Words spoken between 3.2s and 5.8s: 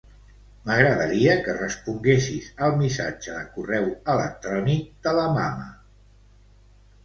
de correu electrònic de la mama.